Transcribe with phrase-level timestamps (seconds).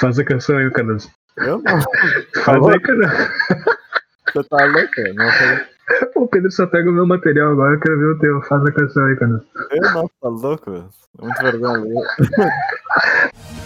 [0.00, 1.10] Faz a canção aí, Carlos.
[1.36, 1.80] Eu não.
[2.42, 3.32] Faz aí, cara.
[4.32, 5.14] Você tá louco?
[5.14, 8.42] Não O Pedro só pega o meu material agora, eu quero ver o teu.
[8.42, 9.42] Faz a canção aí, Carlos.
[9.70, 10.70] Eu não, tá louco?
[10.70, 10.88] velho.
[11.20, 12.02] Muito vergonha.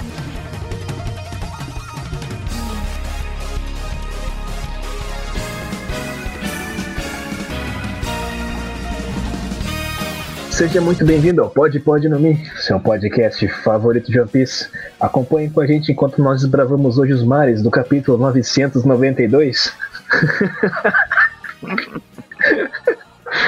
[10.54, 14.70] Seja muito bem-vindo ao Pod Pod no Mi, seu podcast favorito de One Piece.
[15.00, 19.76] Acompanhe com a gente enquanto nós desbravamos hoje os mares do capítulo 992.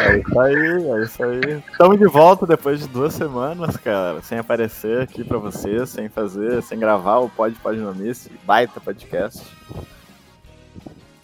[0.04, 1.62] É isso aí, é isso aí.
[1.70, 6.60] Estamos de volta depois de duas semanas, cara, sem aparecer aqui pra vocês, sem fazer,
[6.64, 9.46] sem gravar o Pod Pod no Mi, esse baita podcast.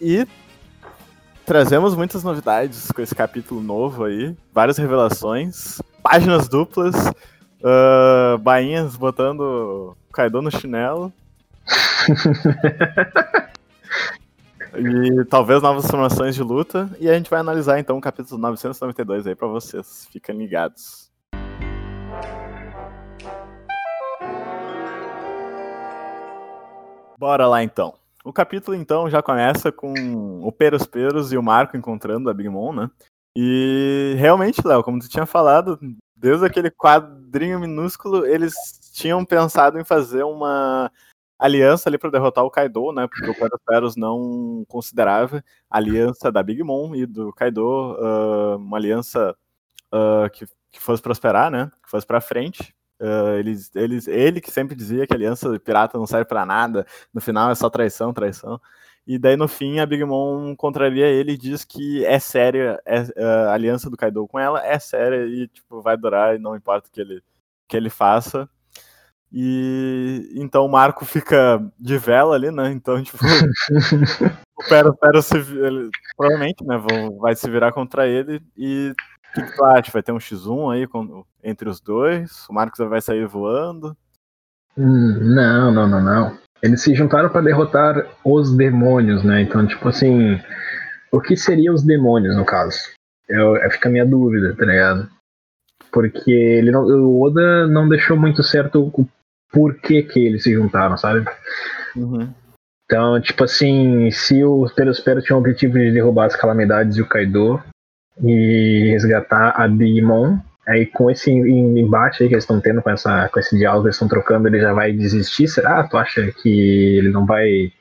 [0.00, 0.28] E
[1.44, 5.81] trazemos muitas novidades com esse capítulo novo aí, várias revelações,
[6.12, 6.94] páginas duplas,
[7.64, 11.10] ah, bainhas botando Kaido no chinelo.
[14.74, 16.88] E talvez novas formações de luta.
[16.98, 20.08] E a gente vai analisar então o capítulo 992 aí pra vocês.
[20.10, 21.10] Fiquem ligados.
[27.18, 27.92] Bora lá então.
[28.24, 32.48] O capítulo então já começa com o Peros Peros e o Marco encontrando a Big
[32.48, 32.90] Mom, né?
[33.36, 35.78] E realmente, Léo, como tu tinha falado,
[36.22, 38.54] desde aquele quadrinho minúsculo, eles
[38.94, 40.90] tinham pensado em fazer uma
[41.36, 43.08] aliança ali para derrotar o Kaido, né?
[43.08, 48.76] Porque o Peros não considerava a aliança da Big Mom e do Kaido ah, uma
[48.76, 49.36] aliança
[49.90, 51.68] ah, que, que fosse prosperar, né?
[51.82, 52.72] Que fosse para frente.
[53.00, 57.20] Ah, eles, eles, ele que sempre dizia que aliança pirata não serve para nada, no
[57.20, 58.60] final é só traição, traição.
[59.06, 62.98] E daí no fim a Big Mom contraria ele e diz que é séria, é,
[63.48, 66.88] a aliança do Kaido com ela é séria e tipo vai durar e não importa
[66.88, 67.22] o que ele
[67.68, 68.48] que ele faça.
[69.32, 72.70] E então o Marco fica de vela ali, né?
[72.70, 73.18] Então, tipo,
[74.58, 78.42] o Pero, Pero se, ele, provavelmente, né, vão, vai se virar contra ele.
[78.56, 79.90] E o que, que tu acha?
[79.90, 82.46] Vai ter um X1 aí com- entre os dois?
[82.48, 83.96] O Marcos vai sair voando?
[84.76, 86.38] Hum, não, não, não, não.
[86.62, 89.42] Eles se juntaram para derrotar os demônios, né?
[89.42, 90.40] Então, tipo assim,
[91.10, 92.78] o que seriam os demônios no caso?
[93.28, 95.08] Eu, fica a minha dúvida, tá ligado?
[95.90, 99.08] Porque ele não, o Oda não deixou muito certo o
[99.52, 101.26] porquê que eles se juntaram, sabe?
[101.96, 102.32] Uhum.
[102.84, 107.02] Então, tipo assim, se o Pelos Peros tinha o objetivo de derrubar as calamidades e
[107.02, 107.62] o Kaido
[108.22, 112.90] e resgatar a Mom, aí com esse em- embate aí que eles estão tendo com,
[112.90, 115.48] essa, com esse diálogo que eles estão trocando, ele já vai desistir?
[115.48, 115.86] Será?
[115.88, 117.72] Tu acha que ele não vai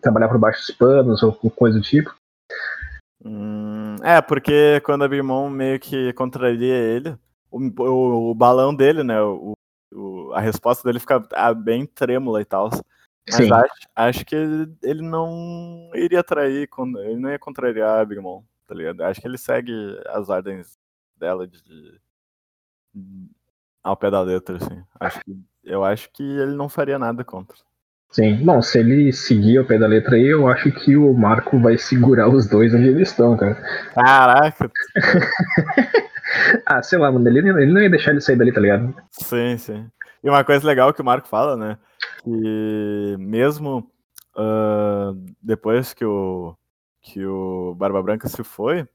[0.00, 2.14] trabalhar por baixo dos panos ou coisa do tipo?
[3.24, 7.16] Hum, é, porque quando a Big Mom meio que contraria ele,
[7.50, 9.20] o, o, o balão dele, né?
[9.20, 9.54] O,
[9.92, 12.70] o- a resposta dele fica ah, bem trêmula e tal.
[13.28, 13.52] Mas Sim.
[13.52, 16.68] acho, acho que ele, ele não iria trair,
[17.04, 19.00] ele não ia contrariar a Big Mom, tá ligado?
[19.02, 19.72] Acho que ele segue
[20.06, 20.78] as ordens
[21.18, 22.00] dela de, de-
[23.82, 24.82] ao pé da letra, assim.
[24.98, 27.56] Acho que, eu acho que ele não faria nada contra.
[28.10, 28.36] Sim.
[28.44, 31.76] Bom, se ele seguir ao pé da letra aí, eu acho que o Marco vai
[31.76, 33.54] segurar os dois onde eles estão, cara.
[33.94, 34.70] Caraca!
[36.66, 38.94] Ah, sei lá, mano, ele, ele não ia deixar ele sair dali, tá ligado?
[39.12, 39.88] Sim, sim.
[40.22, 41.78] E uma coisa legal que o Marco fala, né?
[42.22, 43.88] Que mesmo
[44.36, 46.54] ah, depois que o,
[47.00, 48.86] que o Barba Branca se foi,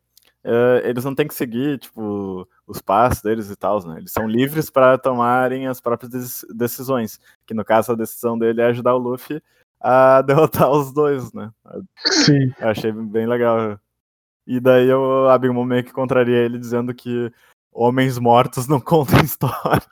[0.43, 3.97] eh, eles não têm que seguir, tipo, os passos deles e tal, né?
[3.99, 7.19] Eles são livres para tomarem as próprias deci- decisões.
[7.45, 9.41] Que no caso a decisão dele é ajudar o Luffy
[9.79, 11.51] a derrotar os dois, né?
[12.05, 12.51] Sim.
[12.59, 13.79] Eu achei bem legal.
[14.47, 17.31] E daí eu, a Big Mom meio que contraria ele dizendo que
[17.71, 19.85] homens mortos não contam histórias.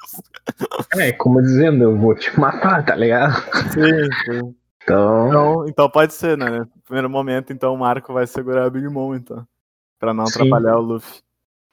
[0.97, 3.35] É, como dizendo, eu vou te matar, tá ligado?
[3.71, 4.55] Sim, sim.
[4.83, 6.59] Então, Então, então pode ser, né?
[6.59, 9.47] No primeiro momento, então o Marco vai segurar a Big Mom, então.
[9.99, 10.39] Pra não Sim.
[10.41, 11.19] atrapalhar o Luffy.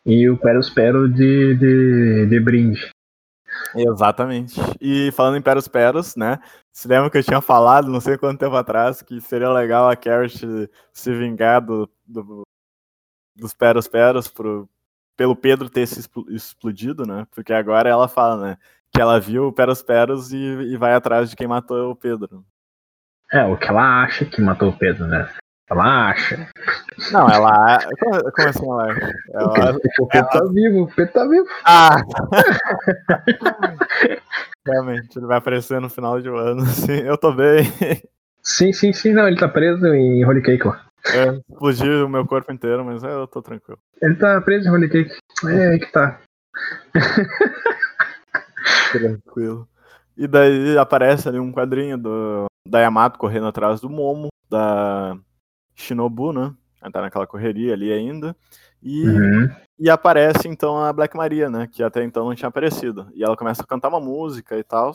[0.05, 2.91] e o Peros Pero de, de, de brinde.
[3.75, 4.61] Exatamente.
[4.81, 6.39] E falando em Peros Peros, né?
[6.73, 9.97] Se lembra que eu tinha falado, não sei quanto tempo atrás, que seria legal a
[9.97, 12.43] Carrot se vingar do, do-
[13.35, 14.69] dos Peros Peros pro,
[15.17, 17.27] pelo Pedro ter se expl- explodido, né?
[17.31, 18.59] Porque agora ela fala, né?
[18.93, 22.45] Que ela viu o Peros Peros e, e vai atrás de quem matou o Pedro.
[23.33, 25.29] É, o que ela acha que matou o Pedro, né?
[25.69, 26.49] Ela acha.
[27.11, 27.81] Não, ela.
[27.99, 28.95] Como, assim ela?
[29.35, 31.47] ela o Pedro tá vivo, o Pedro tá vivo.
[31.65, 31.97] Ah!
[34.65, 37.01] Realmente, ele vai aparecer no final de um ano, assim.
[37.01, 37.65] Eu tô bem.
[38.43, 40.87] Sim, sim, sim, não, ele tá preso em Holy Cake lá.
[41.05, 43.79] É, explodiu o meu corpo inteiro, mas é, eu tô tranquilo.
[44.01, 45.17] Ele tá preso em Holy Cake.
[45.47, 46.21] É aí que tá.
[48.93, 49.69] Tranquilo.
[50.17, 55.17] E daí aparece ali um quadrinho do, da Yamato correndo atrás do Momo, da
[55.77, 56.53] Shinobu, né?
[56.81, 58.35] Ela tá naquela correria ali ainda.
[58.83, 59.49] E, Uhum.
[59.79, 61.69] e aparece então a Black Maria, né?
[61.71, 63.09] Que até então não tinha aparecido.
[63.15, 64.93] E ela começa a cantar uma música e tal.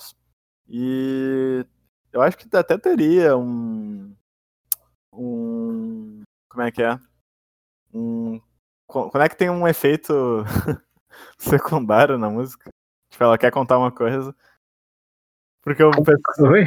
[0.68, 1.66] E
[2.12, 4.14] eu acho que até teria um.
[5.14, 6.22] Um.
[6.50, 6.98] Como é que é?
[7.94, 8.40] Um.
[8.88, 10.44] co- Como é que tem um efeito
[11.38, 12.70] secundário na música?
[13.12, 14.34] Tipo, ela quer contar uma coisa.
[15.64, 16.64] Porque eu, Oi?
[16.64, 16.66] Oi?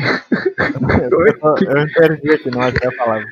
[1.40, 3.26] eu, eu perdi aqui, não achei a palavra.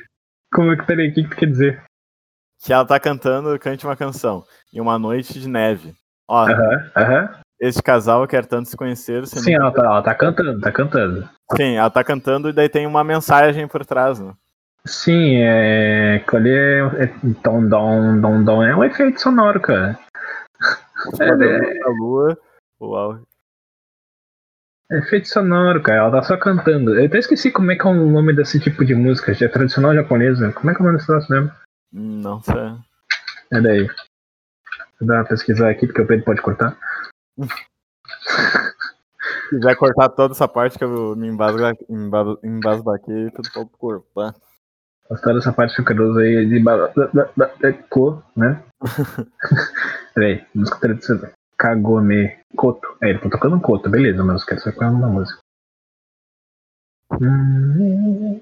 [0.53, 1.09] Como é que peraí?
[1.09, 1.83] O que, que tu quer dizer?
[2.63, 4.43] Que ela tá cantando Cante uma canção.
[4.73, 5.93] Em uma noite de neve.
[6.27, 7.29] Ó, Aham, aham.
[7.59, 9.25] este casal quer tanto se conhecer.
[9.27, 11.29] se Sim, nunca- ela tá, ela tá cantando, tá cantando.
[11.57, 14.33] Sim, ela tá cantando e daí tem uma mensagem por trás, né?
[14.85, 16.15] Sim, é.
[16.15, 16.79] Aquilo ali é.
[17.03, 17.13] é
[17.43, 18.63] dom, dom, dom, dom.
[18.63, 19.97] É um efeito sonoro, cara.
[21.19, 22.37] É, a lua.
[22.81, 23.19] Uau.
[24.91, 25.99] É efeito sonoro, cara.
[25.99, 26.99] Ela tá só cantando.
[26.99, 29.31] Eu até esqueci como é que é o nome desse tipo de música.
[29.31, 30.51] É tradicional japonesa.
[30.51, 31.51] Como é que é o nome desse troço mesmo?
[31.91, 32.75] Não sei.
[33.51, 33.87] É daí.
[34.99, 36.77] Vou dar uma pesquisar aqui, porque o Pedro pode cortar.
[37.39, 44.35] Se quiser cortar toda essa parte que eu me embasga- emba- embasbaquei, tudo pode cortar.
[45.09, 48.63] Gostou dessa parte ficarosa aí de ba- da- da- da- da- co, né?
[50.15, 51.31] Peraí, música tradicional.
[51.63, 52.43] Kagome.
[52.57, 52.97] Koto.
[53.01, 55.05] É, ele tá tocando um Koto, beleza, mas eu quero saber qual é o nome
[55.05, 55.39] da música.
[57.21, 58.41] Hum.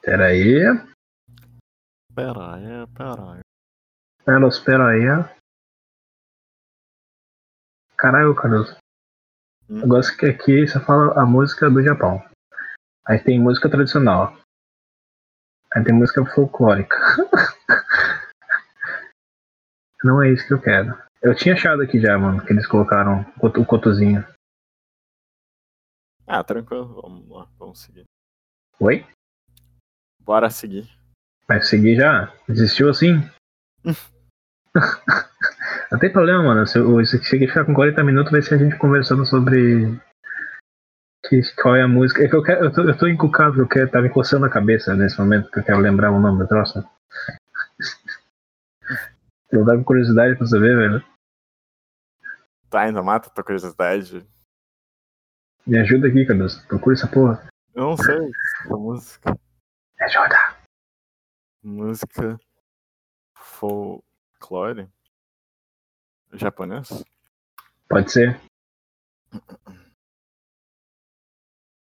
[0.00, 0.64] Pera aí,
[2.14, 3.40] pera aí.
[4.26, 5.04] Ela espera aí.
[7.98, 8.74] Caralho, Carlos.
[9.68, 9.82] Hum.
[9.82, 12.24] Eu gosto que aqui você fala a música do Japão.
[13.06, 14.38] Aí tem música tradicional.
[15.74, 16.96] Aí tem música folclórica.
[20.02, 20.96] Não é isso que eu quero.
[21.22, 24.26] Eu tinha achado aqui já, mano, que eles colocaram o coto- o cotozinho.
[26.26, 27.00] Ah, tranquilo.
[27.02, 28.04] Vamos lá, vamos seguir.
[28.78, 29.04] Oi?
[30.20, 30.88] Bora seguir.
[31.46, 32.32] Vai seguir já?
[32.48, 33.16] Desistiu assim?
[35.90, 36.66] Não tem problema, mano.
[36.66, 40.00] Se eu- se aqui ficar com 40 minutos, vai ser a gente conversando sobre.
[41.28, 42.24] Que, qual é a música.
[42.24, 44.50] É que eu, quero, eu, tô, eu tô encucado, eu quero, tá me coçando a
[44.50, 46.82] cabeça nesse momento, que eu quero lembrar o nome do troço.
[49.52, 51.04] Eu dava curiosidade pra saber, velho.
[52.68, 54.24] Tá, ainda mata tua curiosidade.
[55.66, 56.56] Me ajuda aqui, Carlos.
[56.66, 57.48] Procura essa porra.
[57.74, 58.30] Eu não sei.
[58.64, 59.30] Essa música.
[59.98, 60.56] Me ajuda.
[61.62, 62.40] Música.
[63.34, 64.88] Folclore?
[66.32, 67.04] Japonês?
[67.88, 68.40] Pode ser?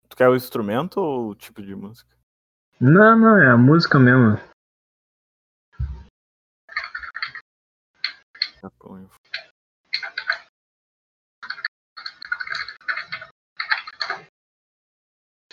[0.08, 2.16] Tu quer o instrumento ou o tipo de música?
[2.80, 4.40] Não, não, é a música mesmo.
[8.62, 9.10] Japão.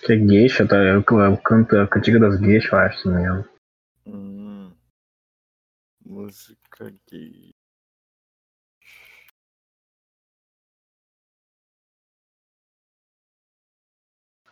[0.05, 0.77] Que é geisha, tá?
[0.77, 3.49] É o, é canto, é a cantiga das geishas, eu acho, se não me engano.
[4.07, 4.77] Hum,
[6.05, 7.55] música gay.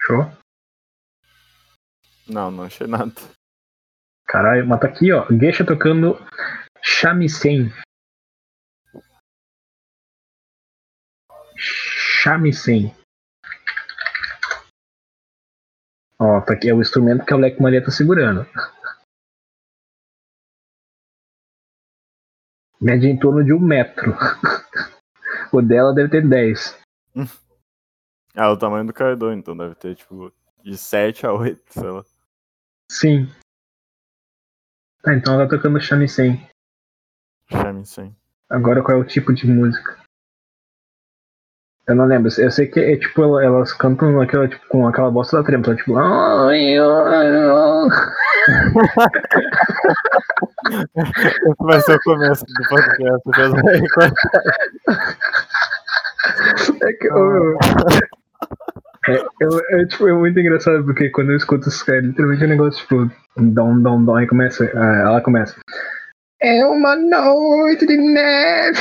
[0.01, 0.31] Show?
[2.29, 3.13] Não, não achei nada.
[4.27, 5.27] Caralho, mas tá aqui, ó.
[5.31, 6.19] Geisha tocando
[6.83, 7.71] shamisen.
[12.25, 12.91] Shamisen.
[16.19, 18.47] Ó, tá aqui é o instrumento que a Black Maria tá segurando.
[22.81, 24.15] Mede em torno de um metro.
[25.53, 26.81] o dela deve ter 10.
[28.37, 32.05] Ah, o tamanho do Kaido, então deve ter, tipo, de 7 a 8, sei lá.
[32.91, 33.29] Sim.
[35.05, 36.45] Tá, então ela tá tocando shamisen.
[37.49, 38.17] Shamisen.
[38.51, 40.04] Agora qual é o tipo de música?
[41.87, 42.31] Eu não lembro.
[42.39, 45.75] Eu sei que é tipo, ela- elas cantam aquela, tipo, com aquela voz da trempa,
[45.75, 45.93] tipo.
[50.97, 53.23] Esse vai ser o começo do podcast.
[53.95, 54.13] cortar.
[56.83, 57.59] É que eu,
[59.09, 62.49] é, eu- é, tipo, é muito engraçado porque quando eu escuto isso, é literalmente um
[62.49, 63.11] negócio tipo.
[63.37, 64.65] Dom, dom, dom, e começa.
[64.75, 65.57] ah, Ela começa.
[66.41, 68.79] É uma noite de neve.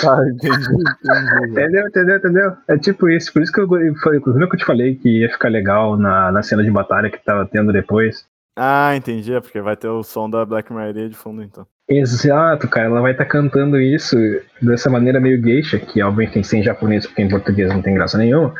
[0.00, 1.50] Tá, entendi, entendi.
[1.50, 2.56] Entendeu, entendeu, entendeu?
[2.68, 3.32] É tipo isso.
[3.32, 6.42] Por isso que eu inclusive que eu te falei que ia ficar legal na, na
[6.42, 8.26] cena de batalha que tava tendo depois.
[8.56, 9.32] Ah, entendi.
[9.32, 11.66] É porque vai ter o som da Black Maria de fundo, então.
[11.88, 12.86] Exato, cara.
[12.86, 14.16] Ela vai estar cantando isso
[14.60, 17.80] dessa maneira meio geisha, que obviamente tem que ser em japonês, porque em português não
[17.80, 18.52] tem graça nenhuma.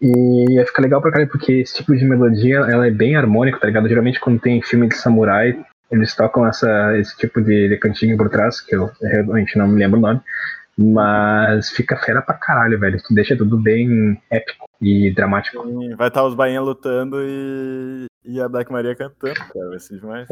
[0.00, 3.60] E ia ficar legal pra caralho, porque esse tipo de melodia ela é bem harmônico,
[3.60, 3.88] tá ligado?
[3.88, 5.58] Geralmente quando tem filme de samurai,
[5.92, 9.78] eles tocam essa, esse tipo de, de cantinho por trás, que eu realmente não me
[9.78, 10.20] lembro o nome.
[10.76, 13.00] Mas fica fera pra caralho, velho.
[13.02, 15.62] Tu deixa tudo bem épico e dramático.
[15.66, 19.68] Sim, vai estar os bainhas lutando e, e a Black Maria cantando, cara.
[19.68, 20.26] Vai ser demais.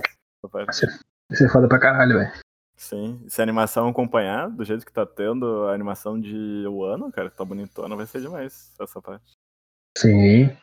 [0.50, 0.86] Vai ser,
[1.28, 2.32] vai ser foda pra caralho, velho.
[2.74, 7.28] Sim, se a animação acompanhar do jeito que tá tendo a animação de Wano, cara,
[7.28, 9.32] tá bonitona, vai ser demais essa parte.
[9.98, 10.56] Sim.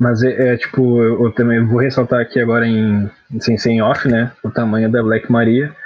[0.00, 4.08] Mas é, é tipo, eu, eu, também vou ressaltar aqui agora em sem, sem off,
[4.08, 4.32] né?
[4.42, 5.76] O tamanho da Black Maria.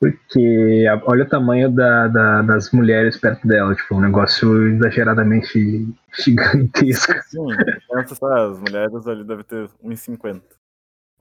[0.00, 5.88] Porque olha o tamanho da, da, das mulheres perto dela, tipo, um negócio exageradamente
[6.24, 7.12] gigantesco.
[7.26, 7.48] Sim,
[7.92, 10.40] pensa só, as mulheres ali devem ter 1,50.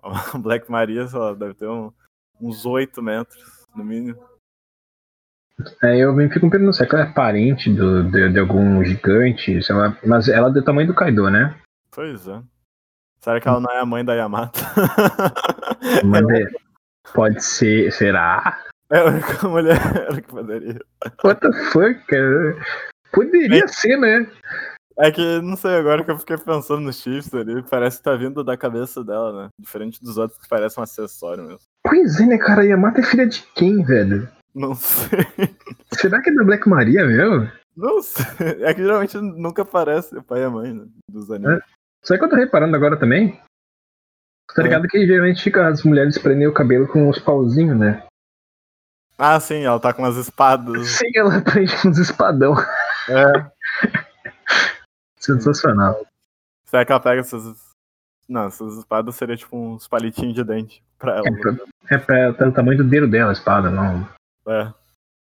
[0.03, 1.91] A Black Maria só deve ter um,
[2.39, 4.19] uns 8 metros, no mínimo.
[5.81, 9.75] É, eu me fico perguntando se ela é parente do, de, de, algum gigante, sei
[9.75, 11.59] lá, mas ela é do tamanho do Kaido, né?
[11.97, 12.43] Pois é.
[13.19, 14.59] Será que ela não é a mãe da Yamato?
[16.05, 16.53] Mas
[17.11, 18.63] pode ser, será?
[18.91, 19.79] É a única mulher
[20.13, 20.79] que poderia.
[21.23, 22.55] What the fuck, cara?
[23.11, 23.67] Poderia é.
[23.67, 24.29] ser, né?
[24.99, 28.15] É que, não sei, agora que eu fiquei pensando no Chiefs ali, parece que tá
[28.15, 29.49] vindo da cabeça dela, né?
[29.59, 31.61] Diferente dos outros que parece um acessório mesmo.
[31.83, 32.63] Pois é, né, cara?
[32.63, 34.29] Yamato é filha de quem, velho?
[34.53, 35.25] Não sei.
[35.93, 37.51] Será que é da Black Maria mesmo?
[37.75, 38.25] Não sei.
[38.61, 41.63] É que geralmente nunca aparece o pai e a mãe né, dos animes.
[42.07, 43.37] Sabe o que eu tô reparando agora também?
[44.55, 44.87] Tá ligado é.
[44.87, 48.07] que geralmente fica, as mulheres prendem o cabelo com os pauzinhos, né?
[49.17, 50.87] Ah, sim, ela tá com umas espadas.
[50.95, 52.53] Sim, ela prende uns espadão.
[53.09, 53.51] É.
[55.19, 56.01] Sensacional.
[56.67, 57.73] Será que ela pega essas.
[58.29, 61.27] Não, essas espadas seriam tipo uns palitinhos de dente pra ela.
[61.27, 61.57] É, pra,
[61.89, 64.07] é pra, pelo tamanho do dedo dela a espada, não.
[64.47, 64.71] É.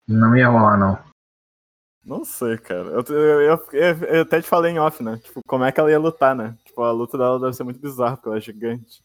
[0.07, 0.99] Não ia rolar, não.
[2.05, 2.89] Não sei, cara.
[2.89, 5.19] Eu, eu, eu, eu, até te falei em off, né?
[5.23, 6.55] Tipo, como é que ela ia lutar, né?
[6.65, 9.03] Tipo, a luta dela deve ser muito bizarra, porque ela é gigante.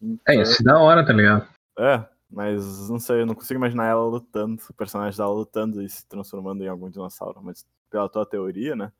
[0.00, 1.48] Então, é, isso da hora, tá ligado?
[1.76, 5.88] É, mas não sei, eu não consigo imaginar ela lutando, o personagem dela lutando e
[5.88, 7.40] se transformando em algum dinossauro.
[7.42, 8.92] Mas pela tua teoria, né?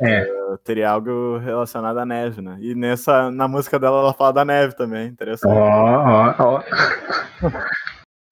[0.00, 0.24] É.
[0.24, 2.56] Uh, teria algo relacionado à neve, né?
[2.60, 5.52] E nessa, na música dela ela fala da neve também, interessante.
[5.52, 6.62] Ó, ó, ó.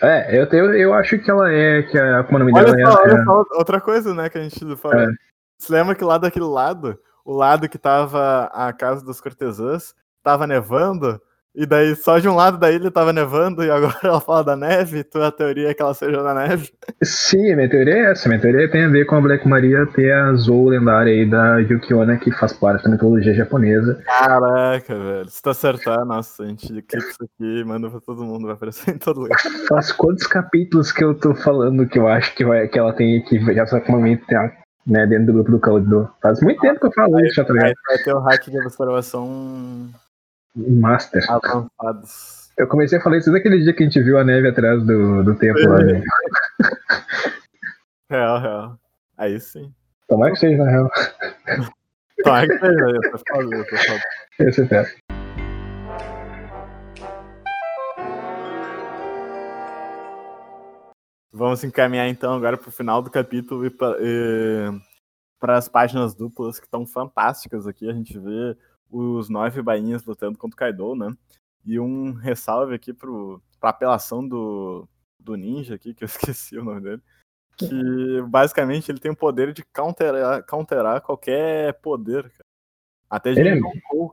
[0.00, 2.92] É, eu, eu, eu acho que ela é, que a, como o nome olha dela
[2.92, 5.00] só, é, olha só, outra coisa, né, que a gente falou.
[5.00, 5.08] É.
[5.58, 10.46] Você lembra que lá daquele lado, o lado que tava a casa das cortesãs, tava
[10.46, 11.20] nevando,
[11.58, 14.56] e daí só de um lado da ilha tava nevando e agora ela fala da
[14.56, 16.70] neve, tua teoria é que ela seja da neve?
[17.02, 18.28] Sim, minha teoria é essa.
[18.28, 21.58] Minha teoria tem a ver com a Black Maria ter a Zou lendária aí da
[21.58, 24.00] Yukiona, que faz parte da mitologia japonesa.
[24.04, 25.28] Caraca, velho.
[25.28, 28.94] Se tu acertar, nossa, a gente clica isso aqui manda pra todo mundo, vai aparecer
[28.94, 29.38] em todo lugar.
[29.68, 33.20] Faz quantos capítulos que eu tô falando que eu acho que, vai, que ela tem
[33.24, 34.24] que já só com momento
[34.86, 36.08] né, dentro do grupo do Caldo.
[36.22, 37.74] Faz muito tempo que eu falo isso, já tá ligado?
[37.88, 39.90] Vai ter o hack de observação
[40.58, 41.24] Master.
[41.30, 42.50] Avançados.
[42.56, 45.22] Eu comecei a falar isso naquele dia que a gente viu a neve atrás do,
[45.22, 46.02] do templo lá, né?
[48.10, 48.78] Real, real.
[49.18, 49.70] Aí sim.
[50.08, 50.90] Tomara que seja, na real.
[52.24, 54.02] Tomara que seja, eu tô falando, eu tô falando.
[54.38, 55.08] Esse é
[61.30, 63.70] Vamos encaminhar então agora para o final do capítulo e
[65.38, 67.88] para as páginas duplas que estão fantásticas aqui.
[67.88, 68.56] A gente vê
[68.90, 71.14] os nove bainhas lutando contra o Kaido, né?
[71.64, 76.64] E um ressalve aqui pro, pra apelação do, do ninja aqui, que eu esqueci o
[76.64, 77.02] nome dele.
[77.56, 82.44] Que basicamente ele tem o poder de counterar, counterar qualquer poder, cara.
[83.10, 83.58] Até de é...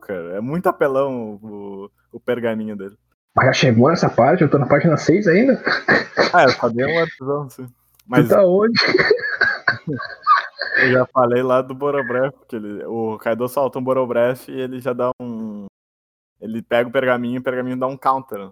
[0.02, 0.36] Cara.
[0.36, 2.96] É muito apelão o, o pergaminho dele.
[3.34, 4.42] Mas já chegou nessa parte?
[4.42, 5.62] Eu tô na página 6 ainda?
[6.32, 7.68] Ah, eu só dei um episódio, sim.
[8.06, 8.26] Mas...
[8.26, 8.80] Tu tá onde?
[10.78, 14.80] Eu já falei lá do Borobref, que ele, o Kaido solta um Borobref e ele
[14.80, 15.66] já dá um.
[16.40, 18.50] Ele pega o pergaminho e o pergaminho dá um counter.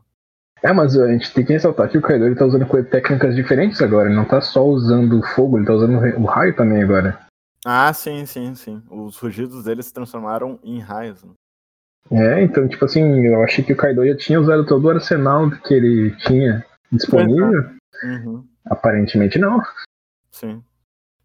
[0.63, 3.83] É, mas a gente tem que ressaltar que o Kaido ele tá usando técnicas diferentes
[3.83, 4.09] agora.
[4.09, 7.19] Ele não tá só usando o fogo, ele tá usando o raio também agora.
[7.67, 8.83] Ah, sim, sim, sim.
[8.91, 11.23] Os rugidos dele se transformaram em raios.
[11.25, 11.33] Né?
[12.13, 15.51] É, então, tipo assim, eu achei que o Kaido já tinha usado todo o arsenal
[15.51, 17.71] que ele tinha disponível.
[18.03, 18.47] Uhum.
[18.67, 19.61] Aparentemente não.
[20.31, 20.63] Sim.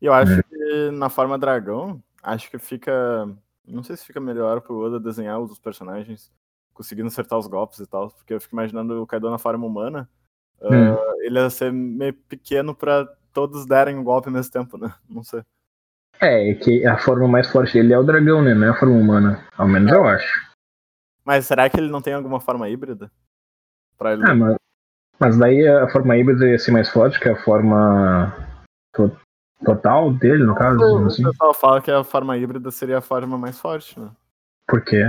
[0.01, 0.43] E eu acho é.
[0.43, 0.55] que
[0.93, 3.27] na forma dragão, acho que fica.
[3.67, 6.31] Não sei se fica melhor pro Oda desenhar os personagens
[6.73, 10.09] conseguindo acertar os golpes e tal, porque eu fico imaginando o Kaido na forma humana.
[10.61, 10.93] Hum.
[10.93, 14.93] Uh, ele ia ser meio pequeno para todos derem um golpe ao mesmo tempo, né?
[15.09, 15.43] Não sei.
[16.21, 18.53] É, que a forma mais forte dele é o dragão, né?
[18.53, 19.45] Não é a forma humana.
[19.57, 19.95] Ao menos é.
[19.95, 20.49] eu acho.
[21.23, 23.11] Mas será que ele não tem alguma forma híbrida?
[23.97, 24.23] Pra ele...
[24.25, 24.55] Ah, mas,
[25.19, 28.33] mas daí a forma híbrida ia ser mais forte que a forma
[29.63, 30.79] total dele, no caso?
[30.79, 31.23] O assim.
[31.23, 34.09] pessoal fala que a forma híbrida seria a forma mais forte, né?
[34.67, 35.03] Por quê?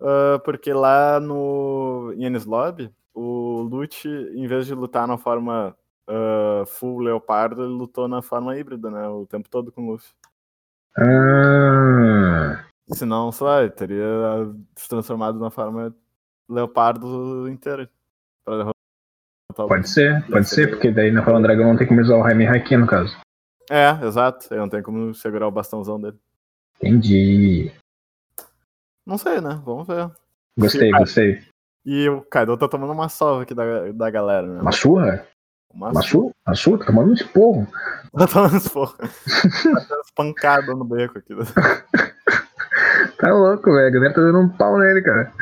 [0.00, 5.74] uh, porque lá no Ienis Lobby, o Lute, em vez de lutar na forma
[6.08, 9.08] uh, full leopardo, ele lutou na forma híbrida, né?
[9.08, 10.12] O tempo todo com o Luffy.
[10.98, 14.06] Ah, Senão, sei lá, ele teria
[14.76, 15.94] se transformado na forma
[16.48, 17.90] leopardo inteira.
[18.44, 18.74] Pra derrotar
[19.58, 22.22] o pode ser, pode ser, porque daí na forma dragão não tem como usar o
[22.22, 23.16] Raimi Haki, no caso.
[23.70, 24.46] É, exato.
[24.50, 26.18] Ele não tem como segurar o bastãozão dele.
[26.76, 27.72] Entendi.
[29.04, 29.60] Não sei, né?
[29.64, 30.10] Vamos ver.
[30.58, 31.42] Gostei, Sim, gostei.
[31.84, 34.60] E o Kaido tá tomando uma salva aqui da, da galera, né?
[34.60, 35.26] Uma surra?
[35.72, 36.32] Uma Uma surra?
[36.46, 36.78] Uma surra?
[36.78, 37.66] Tá tomando um esporro.
[38.16, 38.96] Tá tomando esporro.
[38.96, 41.34] Tá dando pancada no beco aqui.
[43.18, 43.86] Tá louco, velho.
[43.86, 45.32] A galera tá dando um pau nele, cara.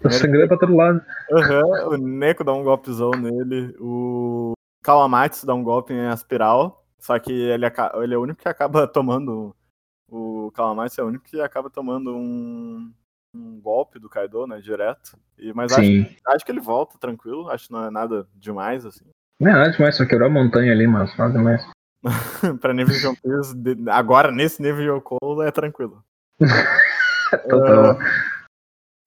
[0.00, 1.02] Tá sangrando pra todo lado.
[1.30, 3.74] Uhum, o Neko dá um golpezão nele.
[3.78, 6.83] O Kawamatsu dá um golpe em espiral.
[7.04, 7.66] Só que ele,
[8.02, 9.54] ele é o único que acaba tomando.
[10.10, 12.90] O Kawamatsu é o único que acaba tomando um,
[13.34, 14.60] um golpe do Kaido, né?
[14.60, 15.18] Direto.
[15.36, 15.90] E, mas acho,
[16.28, 17.50] acho que ele volta tranquilo.
[17.50, 19.04] Acho que não é nada demais, assim.
[19.38, 21.62] Não é nada demais, só quebrou a montanha ali, mas nada demais.
[22.60, 26.02] pra nível de One Piece, agora nesse nível de Yoko é tranquilo.
[27.50, 27.98] Total.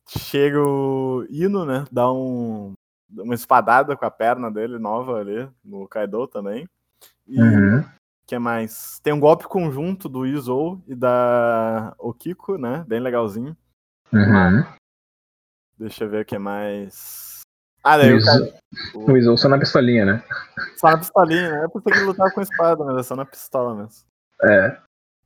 [0.08, 1.86] Chega o Ino, né?
[1.92, 2.74] Dá um,
[3.12, 6.68] uma espadada com a perna dele nova ali, no Kaido também.
[7.28, 7.86] E o Uhum.
[8.26, 9.00] que mais?
[9.02, 12.84] Tem um golpe conjunto do Izou e da Okiko, né?
[12.88, 13.56] Bem legalzinho.
[14.14, 14.64] Uhum.
[15.78, 17.42] Deixa eu ver o que mais.
[17.84, 18.54] Ah, daí O Kaido.
[18.96, 20.24] O Izou só na pistolinha, né?
[20.78, 21.64] Só na pistolinha, né?
[21.66, 24.06] Eu pensei que ele lutava com espada, mas é só na pistola mesmo.
[24.44, 24.78] É.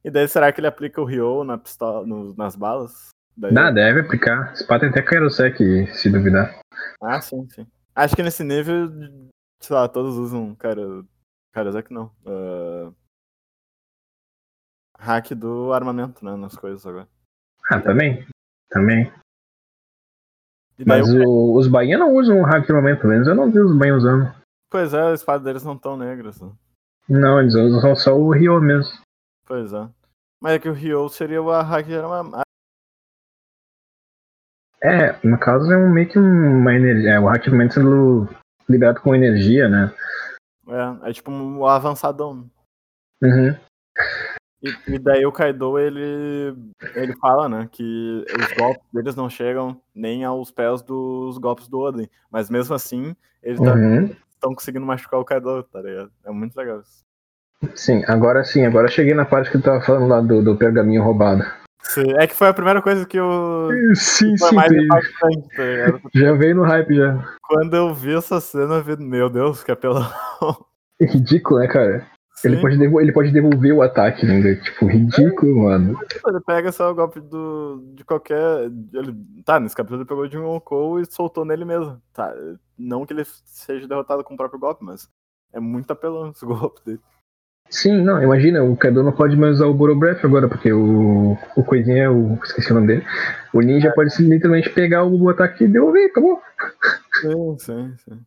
[0.03, 3.09] E daí será que ele aplica o Ryo na pistola, no- nas balas?
[3.37, 4.55] Daí- Dá, deve aplicar.
[4.55, 6.59] Spa tem até Kairosek, se duvidar.
[7.01, 7.65] Ah, sim, sim.
[7.95, 8.89] Acho que nesse nível,
[9.61, 10.81] sei lá, todos usam cara.
[11.51, 12.11] Karozaki não.
[12.25, 12.91] ah,
[14.97, 16.35] hack do armamento, né?
[16.35, 17.07] Nas coisas agora.
[17.69, 18.25] Ah, também.
[18.69, 19.11] Também.
[20.85, 23.51] Mas o- o- os bainhas não usam o hack de armamento, pelo menos eu não
[23.51, 24.33] vi os bainhas usando.
[24.69, 26.39] Pois é, a espada deles não tão negras.
[26.41, 26.51] Né?
[27.09, 28.91] Não, eles usam só o Ryo mesmo.
[29.45, 29.89] Pois é.
[30.41, 32.41] Mas é que o Ryo seria o hack de armamento.
[34.83, 37.11] É, no caso é um, meio que um- uma energia.
[37.11, 38.27] É, o hack de armamento sendo
[38.67, 39.93] ligado com energia, né?
[40.67, 42.49] É, é tipo um avançadão.
[43.21, 43.55] Uhum.
[44.63, 46.55] E, e daí o Kaido, ele,
[46.95, 51.79] ele fala, né, que os golpes deles não chegam nem aos pés dos golpes do
[51.79, 52.09] Oden.
[52.29, 54.05] Mas mesmo assim, eles Uhum.
[54.29, 56.11] estão conseguindo machucar o Kaido, tá ligado?
[56.23, 57.03] É muito legal isso.
[57.75, 61.03] Sim, agora sim, agora cheguei na parte que tu tava falando lá do, do pergaminho
[61.03, 61.43] roubado.
[61.83, 63.69] Sim, É que foi a primeira coisa que eu.
[63.95, 66.01] Sim, Foi sim, mais impactante, tá ligado?
[66.13, 67.35] já veio no hype já.
[67.43, 70.07] Quando eu vi essa cena, eu vi, meu Deus, que apelão.
[71.01, 72.07] É ridículo, né, cara?
[72.43, 74.55] Ele pode, devo- ele pode devolver o ataque ainda.
[74.55, 75.95] Tipo, ridículo, mano.
[76.27, 78.63] ele pega só o golpe do, de qualquer.
[78.93, 79.15] Ele,
[79.45, 82.01] tá, nesse capítulo ele pegou de um Yonkou e soltou nele mesmo.
[82.13, 82.33] Tá,
[82.77, 85.07] não que ele seja derrotado com o próprio golpe, mas
[85.53, 86.99] é muito apelão esse golpe dele.
[87.71, 91.63] Sim, não, imagina, o Kaido não pode mais usar o Borobreath agora, porque o, o
[91.63, 93.05] coisinha, é o, esqueci o nome dele,
[93.53, 96.41] o ninja pode sim, literalmente pegar o ataque e devolver, acabou.
[97.21, 98.19] Sim, sim, sim.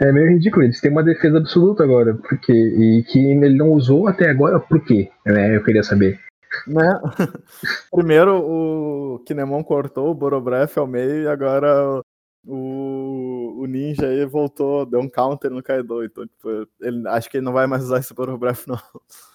[0.00, 4.06] É meio ridículo, eles têm uma defesa absoluta agora, porque, e que ele não usou
[4.06, 5.10] até agora, por quê?
[5.26, 6.20] É, eu queria saber.
[6.68, 7.00] Né?
[7.92, 12.00] Primeiro o Kinemon cortou o Borobref ao meio e agora
[12.46, 13.33] o,
[13.64, 16.04] o Ninja aí voltou, deu um counter no Kaido.
[16.04, 18.78] Então, tipo, ele, acho que ele não vai mais usar esse Borobref, não.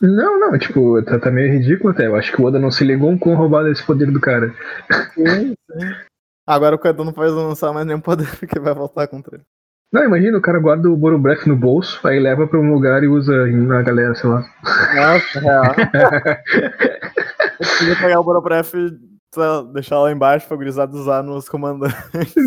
[0.01, 2.83] Não, não, tipo, tá, tá meio ridículo até, eu acho que o Oda não se
[2.83, 4.53] ligou com roubado esse poder do cara.
[5.13, 5.93] Sim, sim.
[6.47, 9.45] Agora o Kaido não pode lançar mais nenhum poder porque vai voltar contra ele.
[9.91, 13.07] Não, imagina, o cara guarda o Borobreath no bolso, aí leva pra um lugar e
[13.07, 14.45] usa na galera, sei lá.
[14.95, 15.63] Nossa, real.
[17.59, 19.18] Eu queria pegar o Borobref sei lá,
[19.73, 21.95] deixar lá embaixo pra gurizada usar nos comandantes.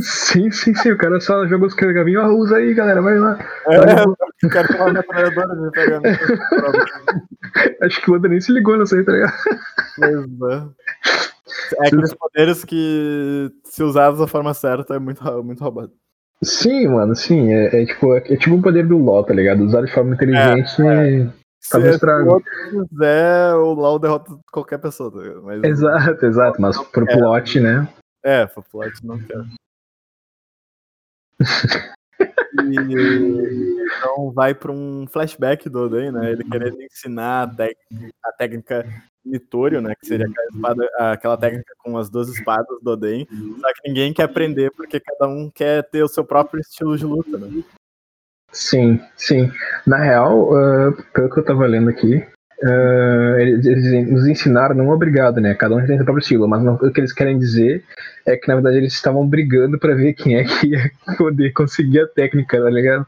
[0.03, 3.39] sim, sim, sim, o cara só joga os carregavinhos, ó, usa aí, galera, vai lá.
[3.69, 4.05] É,
[4.43, 8.77] eu quero ter uma metralhadora de pegar no Acho que o Oda nem se ligou
[8.77, 9.35] nessa aí, tá ligado?
[9.97, 10.67] Pois é.
[11.81, 15.93] É aqueles poderes que, se usados da forma certa, é muito, muito roubado.
[16.43, 17.53] Sim, mano, sim.
[17.53, 19.63] É, é tipo, é, é tipo o poder do LoL, tá ligado?
[19.63, 20.71] Usar de forma inteligente.
[20.71, 20.83] Se
[21.71, 22.25] Talvez se traga.
[22.25, 22.51] o outro
[22.89, 25.11] quiser, o LoL derrota qualquer pessoa.
[25.13, 25.43] tá ligado?
[25.43, 26.61] Mas, Exato, exato.
[26.61, 27.17] Mas pro É.
[27.17, 27.89] plot, né?
[28.25, 29.47] É, pro plot não quero.
[32.65, 36.33] E, então vai para um flashback do Oden, né?
[36.33, 37.79] Ele querendo ensinar a, tec-
[38.25, 38.87] a técnica
[39.25, 39.95] Mitorio, né?
[39.99, 43.27] Que seria aquela, espada- aquela técnica com as duas espadas do Oden.
[43.61, 47.05] Só que ninguém quer aprender porque cada um quer ter o seu próprio estilo de
[47.05, 47.63] luta, né?
[48.53, 49.51] Sim, sim.
[49.87, 52.25] Na real, ah, pelo que eu tava lendo aqui,
[52.65, 55.53] Uh, eles, eles, nos ensinaram, não obrigado, né?
[55.53, 57.85] Cada um tem seu próprio estilo, mas não, o que eles querem dizer
[58.25, 61.99] é que na verdade eles estavam brigando para ver quem é que ia poder conseguir
[61.99, 63.05] a técnica, tá ligado?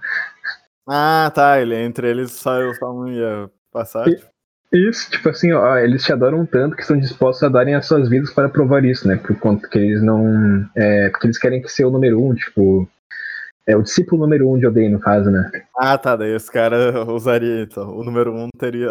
[0.89, 1.61] Ah, tá.
[1.61, 4.09] Ele, entre eles só, só um ia passar.
[4.09, 4.35] E, tipo.
[4.73, 8.09] Isso, tipo assim, ó, eles te adoram tanto que estão dispostos a darem as suas
[8.09, 9.15] vidas para provar isso, né?
[9.17, 10.69] Por conta que eles não.
[10.75, 12.89] É, porque eles querem que ser o número um, tipo.
[13.67, 15.51] É o discípulo número um de Odeio, no caso, né?
[15.77, 16.17] Ah, tá.
[16.17, 17.97] Daí os caras usariam, então.
[17.97, 18.91] O número um teria.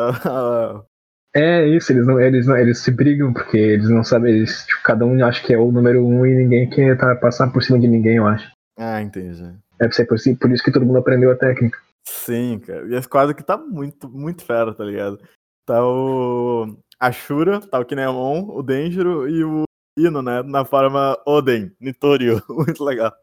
[1.36, 4.36] é isso, eles não, eles não, eles se brigam, porque eles não sabem.
[4.36, 7.52] Eles, tipo, cada um acha que é o número um e ninguém quer tá, passar
[7.52, 8.52] por cima de ninguém, eu acho.
[8.78, 9.54] Ah, entendi.
[9.80, 11.78] Deve ser por, por isso que todo mundo aprendeu a técnica.
[12.04, 12.88] Sim, cara.
[12.88, 15.20] E esse quadro que tá muito, muito fera, tá ligado?
[15.66, 19.64] Tá o Ashura, tá o Kinemon, o Denjiro e o
[19.98, 20.42] Ino, né?
[20.44, 22.42] Na forma Oden, Nitorio.
[22.50, 23.14] Muito legal.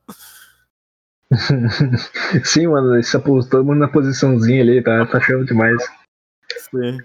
[2.45, 3.01] Sim, mano,
[3.49, 5.83] todo mundo na posiçãozinha ali, tá, tá achando demais.
[6.71, 6.99] Sim.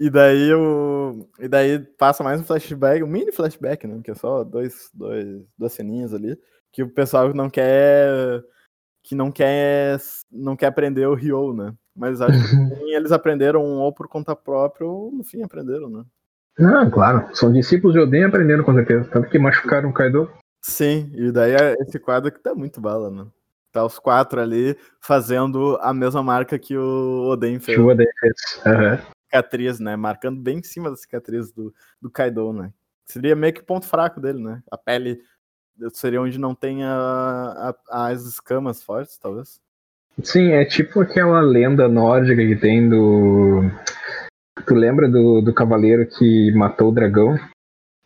[0.00, 1.28] E daí o.
[1.38, 4.00] E daí passa mais um flashback, um mini flashback, né?
[4.02, 6.38] Que é só dois, dois, duas ceninhas ali.
[6.72, 8.42] Que o pessoal não quer.
[9.02, 9.98] Que não quer.
[10.30, 11.72] Não quer aprender o Ryo, né?
[11.94, 12.56] Mas acho que
[12.92, 16.04] eles aprenderam ou por conta própria, ou no fim aprenderam, né?
[16.58, 17.28] Não, claro.
[17.34, 19.08] São discípulos de Oden aprendendo com certeza.
[19.10, 20.30] Tanto que machucaram o Kaido.
[20.66, 23.26] Sim, e daí é esse quadro que tá muito bala, né?
[23.70, 27.76] Tá os quatro ali fazendo a mesma marca que o Oden fez.
[27.76, 28.32] Que o Oden fez.
[28.64, 29.12] Uhum.
[29.26, 29.94] Cicatriz, né?
[29.94, 32.72] Marcando bem em cima da cicatriz do, do Kaido, né?
[33.04, 34.62] Seria meio que o ponto fraco dele, né?
[34.70, 35.20] A pele
[35.92, 39.60] seria onde não tem a, a, as escamas fortes, talvez.
[40.22, 43.70] Sim, é tipo aquela lenda nórdica que tem do.
[44.66, 47.38] Tu lembra do, do cavaleiro que matou o dragão?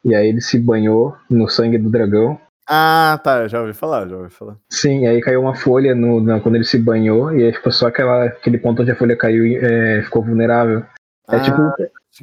[0.05, 2.41] E aí ele se banhou no sangue do dragão.
[2.71, 4.57] Ah, tá, já ouvi falar, já ouvi falar.
[4.69, 7.87] Sim, aí caiu uma folha no, no quando ele se banhou, e aí ficou só
[7.87, 10.81] aquela, aquele ponto onde a folha caiu e é, ficou vulnerável.
[11.31, 11.63] É ah, tipo.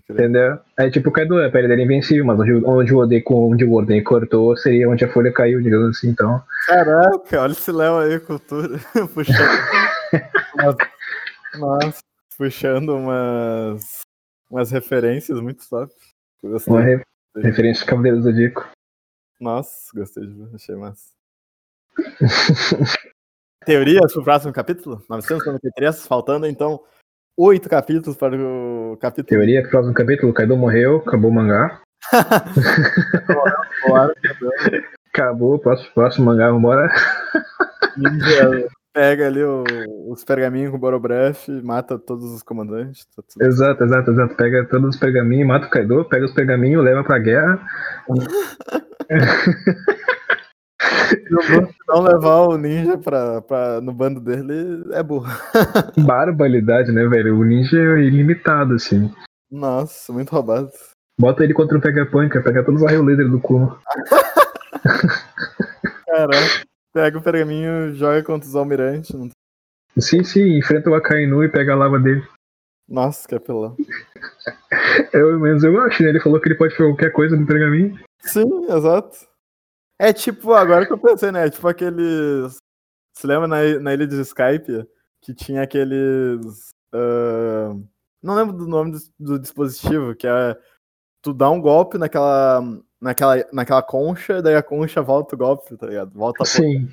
[0.09, 0.59] Entendeu?
[0.77, 3.73] É tipo Kaido, a pele dele é invencível, mas onde, onde o Oden, onde o
[3.73, 6.43] Oden cortou seria onde a folha caiu, digamos assim, então.
[6.67, 8.77] Caraca, olha esse Léo aí, cultura.
[9.13, 9.37] puxando.
[11.57, 11.99] Nossa,
[12.37, 14.01] puxando umas,
[14.51, 15.93] umas referências muito top.
[16.67, 17.01] Uma re
[17.37, 18.74] referência de Cavaleiros do Dico.
[19.39, 21.13] Nossa, gostei de ver, achei massa.
[23.65, 25.03] Teorias pro próximo capítulo?
[25.09, 26.81] 993, faltando então
[27.37, 29.27] oito capítulos para o capítulo.
[29.27, 31.81] Teoria que próximo capítulo, Kaido morreu, acabou o mangá.
[35.13, 36.93] acabou, próximo, próximo mangá, vambora.
[37.97, 39.63] Ninja pega ali o,
[40.07, 43.05] os pergaminhos com o Borobref, mata todos os comandantes.
[43.15, 44.35] Tá exato, exato, exato.
[44.35, 47.59] Pega todos os pergaminhos, mata o Kaido, pega os pergaminhos, leva pra guerra.
[51.87, 55.27] Não levar o ninja pra, pra, no bando dele é burro.
[56.05, 57.37] Barbaridade, né, velho?
[57.37, 59.11] O ninja é ilimitado, assim.
[59.51, 60.69] Nossa, muito roubado.
[61.19, 63.79] Bota ele contra o pega todos os raios laser do Kuma.
[66.05, 69.13] Caraca, pega o pergaminho, joga contra os almirantes.
[69.13, 69.29] Não...
[69.97, 72.21] Sim, sim, enfrenta o Akainu e pega a lava dele.
[72.87, 73.75] Nossa, que apelão.
[75.13, 76.09] eu, menos eu acho, né?
[76.09, 77.97] Ele falou que ele pode fazer qualquer coisa no pergaminho.
[78.21, 79.17] Sim, exato.
[79.99, 81.49] É tipo, agora que eu pensei, né?
[81.49, 82.57] Tipo aqueles.
[83.13, 84.87] Você lembra na, na ilha de Skype?
[85.21, 86.69] Que tinha aqueles.
[86.93, 87.81] Uh...
[88.21, 90.57] Não lembro do nome do, do, dispositivo, que é.
[91.21, 92.61] Tu dá um golpe naquela,
[93.01, 96.11] naquela, naquela concha, daí a concha volta o golpe, tá ligado?
[96.13, 96.87] Volta a Sim.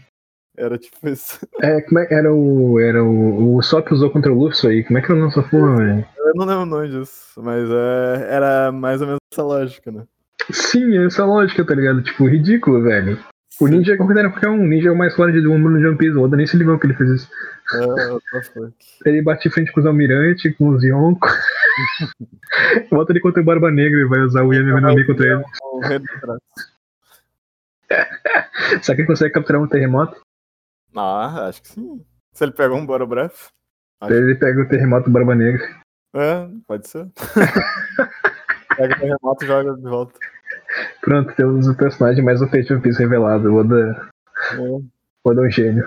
[0.57, 1.47] Era tipo isso.
[1.63, 2.79] É, como é, era o.
[2.79, 3.57] Era o.
[3.57, 4.85] O Sop usou contra o Luffy aí.
[4.85, 6.09] Como é que era o nosso porra, velho?
[6.19, 10.07] Eu não lembro o nome disso, mas é, era mais ou menos essa lógica, né?
[10.51, 12.03] Sim, essa lógica, tá ligado?
[12.03, 13.19] Tipo, ridículo, velho.
[13.61, 14.63] O Ninja é considerado qualquer um.
[14.63, 16.17] O Ninja é o mais forte do mundo no Jump Piece.
[16.17, 17.31] O Oda nem se ligou que ele fez isso.
[17.75, 21.29] É, ele bate em frente com os almirantes, com os Yonko.
[22.91, 25.45] Volta ele contra o Barba Negra e vai usar o Yami contra ele.
[28.83, 30.21] Será que ele consegue capturar um terremoto?
[30.97, 32.05] Ah, acho que sim.
[32.33, 33.49] Se ele pegou um Borobref.
[34.01, 34.13] Acho...
[34.13, 35.63] Ele pega o terremoto do Barba Negra.
[36.15, 37.09] É, pode ser.
[38.77, 40.19] Pega o terremoto e joga de volta.
[41.03, 43.53] Pronto, temos o personagem mais ofensivo Piece revelado.
[43.53, 44.09] O Oda.
[44.53, 44.59] É.
[45.25, 45.85] Oda é um gênio.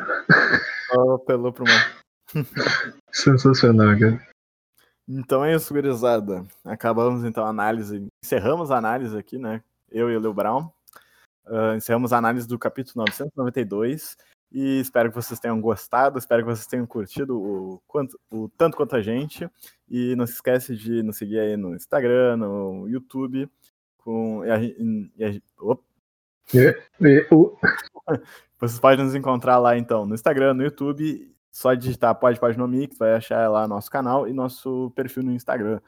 [0.88, 1.86] Só apelou pro mano.
[3.12, 4.21] Sensacional, cara.
[5.08, 6.45] Então é isso, gurizada.
[6.65, 8.06] Acabamos então a análise.
[8.21, 9.63] Encerramos a análise aqui, né?
[9.89, 10.69] Eu e o Leo Brown.
[11.45, 14.17] Uh, encerramos a análise do capítulo 992.
[14.51, 18.75] E espero que vocês tenham gostado, espero que vocês tenham curtido o, quanto, o tanto
[18.75, 19.49] quanto a gente.
[19.89, 23.49] E não se esquece de nos seguir aí no Instagram, no YouTube.
[24.06, 25.41] Com, e a, e a,
[28.60, 33.00] Vocês podem nos encontrar lá então no Instagram, no YouTube, só digitar Pode Página Mix,
[33.00, 35.82] vai achar lá nosso canal e nosso perfil no Instagram.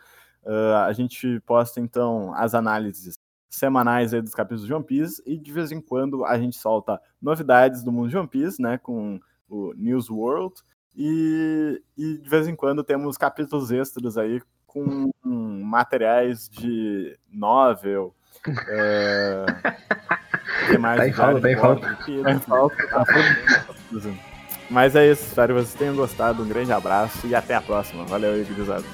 [0.44, 5.52] Uh, a gente posta então as análises semanais dos capítulos de One Piece e de
[5.52, 9.74] vez em quando a gente solta novidades do mundo de One Piece, né, com o
[9.76, 10.56] News World
[10.96, 15.12] e, e de vez em quando temos capítulos extras aí com
[15.68, 18.14] materiais de novel.
[18.70, 19.46] É...
[20.70, 21.16] que mais?
[21.16, 21.98] Falta, tem falta.
[22.06, 23.06] Tem falta, tá
[24.70, 26.44] Mas é isso, espero que vocês tenham gostado.
[26.44, 28.06] Um grande abraço e até a próxima.
[28.06, 28.86] Valeu aí, gurizada.